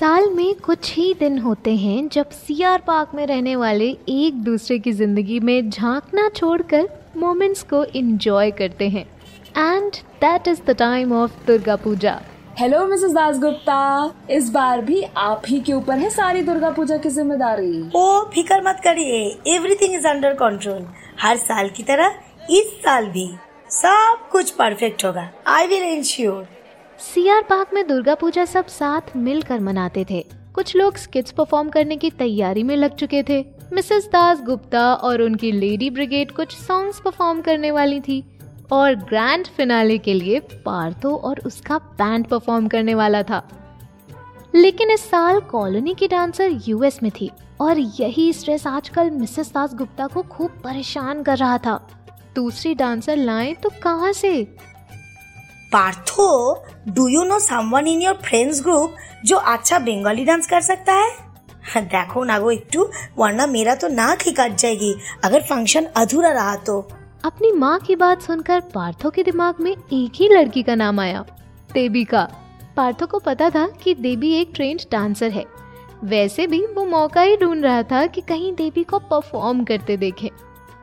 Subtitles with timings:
[0.00, 4.78] साल में कुछ ही दिन होते हैं जब सीआर पार्क में रहने वाले एक दूसरे
[4.78, 9.04] की ज़िंदगी में झांकना छोड़कर मोमेंट्स को एंजॉय करते हैं।
[9.56, 12.18] And that is the time of Durga Puja.
[12.58, 13.80] Hello Mrs Dasgupta.
[14.30, 18.62] इस बार भी आप ही के ऊपर है सारी दुर्गा पूजा की ज़िम्मेदारी। ओ फिकर
[18.68, 19.20] मत करिए
[19.54, 20.86] एवरीथिंग इज़ अंडर कंट्रोल
[21.22, 22.18] हर साल की तरह
[22.50, 23.28] इस साल भी
[23.70, 26.48] सब कुछ परफेक्ट होगा। I will ensure
[27.00, 31.96] CR Park में दुर्गा पूजा सब साथ मिलकर मनाते थे। कुछ लोग स्किट्स परफॉर्म करने
[31.96, 37.00] की तैयारी में लग चुके थे। मिसेस दास गुप्ता और उनकी लेडी ब्रिगेड कुछ सॉन्ग्स
[37.00, 38.38] परफॉर्म करने वाली थी।
[38.72, 43.48] और ग्रैंड फिनाले के लिए पार्थो और उसका बैंड परफॉर्म करने वाला था।
[44.54, 49.74] लेकिन इस साल कॉलोनी की डांसर यूएस में थी। और यही स्ट्रेस आजकल मिसेस दास
[49.74, 51.88] गुप्ता को खूब परेशान कर रहा था।
[52.34, 54.56] दूसरी डांसर लाएँ तो कहाँ से?
[55.72, 56.28] Partho
[56.88, 61.10] do you know someone in your friends group जो अच्छा बंगाली डांस कर सकता है?
[61.76, 66.56] देखो ना वो एकटू वरना मेरा तो नाक ही कट जाएगी, अगर फ़ंक्शन अधूरा रहा
[66.56, 66.80] तो।
[67.24, 71.24] अपनी माँ की बात सुनकर पार्थो के दिमाग में एक ही लड़की का नाम आया
[71.74, 72.28] देबिका
[72.76, 75.44] पार्थो को पता था कि देवी एक ट्रेंड डांसर है।
[76.04, 80.30] वैसे भी वो मौका ही ढूंढ रहा था कि कहीं देवी को परफॉर्म करते देखे।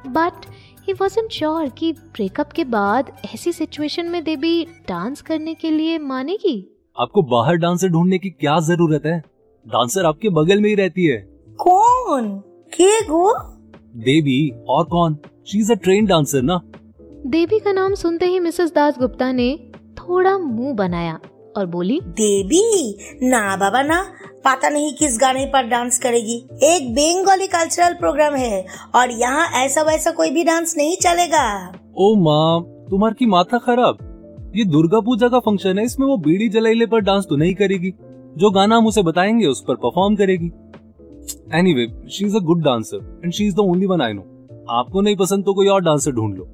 [0.07, 0.45] बट
[0.87, 5.97] ही वॉजेंट श्योर कि ब्रेकअप के बाद ऐसी सिचुएशन में देवी डांस करने के लिए
[5.97, 9.23] मानेगी। आपको बाहर डांसर ढूँढने की क्या ज़रूरत है?
[9.67, 11.17] डांसर आपके बगल में ही रहती है।
[11.57, 12.39] कौन?
[12.73, 13.39] के गो?
[13.95, 15.17] देवी और कौन?
[15.47, 16.61] She is a train dancer ना?
[17.25, 21.19] देवी का नाम सुनते ही मिसेस दास गुप्ता ने थोड़ा मुँह बनाया।
[21.57, 24.01] और बोली देवी ना बाबा ना।
[24.45, 29.81] पता नहीं किस गाने पर डांस करेगी। एक बंगाली कल्चरल प्रोग्राम है और यहाँ ऐसा
[29.81, 31.47] वैसा कोई भी डांस नहीं चलेगा।
[31.97, 33.97] ओ माँ तुम्हार की माथा खराब।
[34.55, 37.93] ये दुर्गा पूजा का फ़ंक्शन है इसमें वो बीड़ी जलाइले पर डांस तो नहीं करेगी।
[38.37, 40.51] जो गाना हम उसे बताएँगे उस पर परफॉर्म करेगी।
[41.53, 44.21] Anyway she is a good dancer and she is the only one I know
[44.71, 46.47] आपको नहीं पसंद तो कोई और डांसर ढूंढ लो।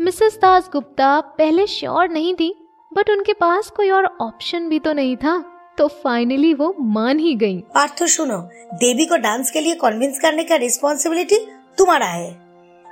[0.00, 2.54] मिसेस दास गुप्ता पहले श्योर नहीं थी
[2.96, 5.42] बट उनके पास कोई और ऑप्शन भी तो नहीं था
[5.78, 8.38] तो फाइनली वो मान ही गई। पार्थो सुनो
[8.74, 11.38] देवी को डांस के लिए कन्विंस करने का रिस्पॉन्सिबिलिटी
[11.78, 12.36] तुम्हारा है।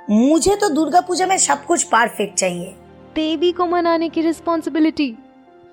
[0.09, 2.73] मुझे तो दुर्गा पूजा में सब कुछ परफेक्ट चाहिए।
[3.15, 5.09] देवी को मनाने की रिस्पॉन्सिबिलिटी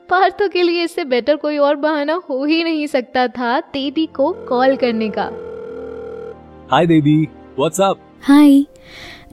[0.08, 4.32] पार्थो के लिए इससे बेटर कोई और बहाना हो ही नहीं सकता था देवी को
[4.48, 5.24] कॉल करने का।
[6.70, 7.16] Hi Devi.
[7.58, 8.60] What's up hi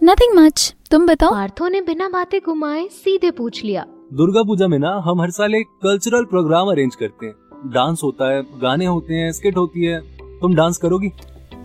[0.03, 4.77] nothing much तुम बताओ। पार्थो ने बिना बातें घुमाए सीधे पूछ लिया। दुर्गा पूजा में
[4.79, 9.13] ना हम हर साल एक कल्चरल प्रोग्राम अरेंज करते हैं। डांस होता है गाने होते
[9.13, 9.99] हैं स्किट होती है।
[10.41, 11.09] तुम डांस करोगी?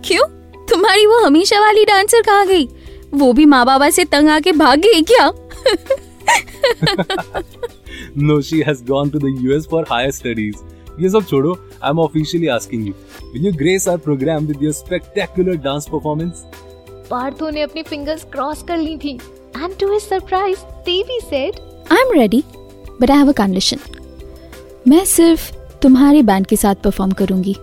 [0.07, 0.27] क्यों?
[0.67, 2.67] तुम्हारी वो हमेशा वाली डांसर कहाँ गई?
[3.15, 5.31] वो भी माँ बाबा से तंग आके भाग गई क्या?
[8.19, 12.01] No she has gone to the US for higher studies ये सब छोड़ो I am
[12.01, 12.95] officially asking you
[13.33, 16.45] will you grace our programme with your spectacular dance performance
[17.11, 19.15] Partho ने अपनी फिंगर्स क्रॉस कर ली थी।
[19.57, 22.43] And to his surprise Devi said I am ready
[23.01, 23.79] but I have a condition
[24.89, 25.51] मैं सिर्फ़
[25.83, 27.55] तुम्हारे band के साथ परफॉर्म करूँगी।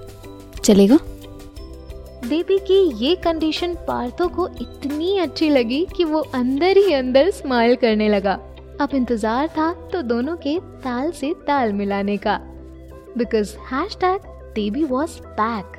[0.64, 0.98] चलेगा?
[2.26, 7.76] देवी की ये कंडीशन पार्थो को इतनी अच्छी लगी कि वो अंदर ही अंदर स्माइल
[7.76, 8.34] करने लगा।
[8.82, 12.40] अब इंतज़ार था तो दोनों के ताल से ताल मिलाने का।
[13.18, 13.56] Because
[14.02, 15.79] hashtag Devi was back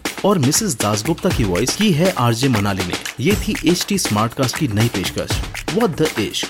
[0.25, 4.33] और मिसेस दासगुप्ता की वॉइस की है आरजे मनाली ने ये थी एच टी स्मार्ट
[4.33, 6.45] कास्ट की नई पेशकश।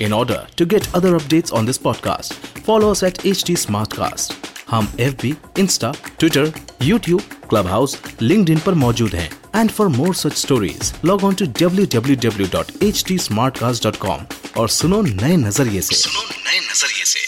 [0.00, 3.56] In order to get other update on this podcast follow at H T
[3.92, 4.32] Smartcast
[4.70, 7.20] हम F B Insta Twitter YouTube
[7.66, 7.98] Clubhouse
[8.50, 12.48] LinkedIn पर मौजूद हैं। And for more such stories log on to W W W
[12.52, 13.18] dot H T
[13.58, 14.20] Smartcast dot com
[14.56, 17.27] और सुनो नए नज़रिए सुनो नए नज़रिए ऐसी